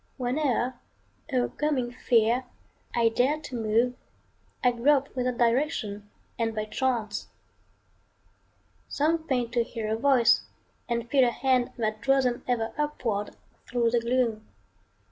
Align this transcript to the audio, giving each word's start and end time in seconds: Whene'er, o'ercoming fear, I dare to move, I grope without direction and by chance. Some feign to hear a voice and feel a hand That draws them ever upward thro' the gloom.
Whene'er, 0.17 0.79
o'ercoming 1.31 1.91
fear, 1.91 2.45
I 2.95 3.09
dare 3.09 3.39
to 3.41 3.55
move, 3.55 3.93
I 4.63 4.71
grope 4.71 5.15
without 5.15 5.37
direction 5.37 6.09
and 6.39 6.55
by 6.55 6.65
chance. 6.65 7.27
Some 8.87 9.27
feign 9.27 9.51
to 9.51 9.61
hear 9.63 9.93
a 9.93 9.95
voice 9.95 10.41
and 10.89 11.07
feel 11.07 11.23
a 11.23 11.29
hand 11.29 11.73
That 11.77 12.01
draws 12.01 12.23
them 12.23 12.43
ever 12.47 12.73
upward 12.79 13.35
thro' 13.67 13.91
the 13.91 13.99
gloom. 13.99 14.47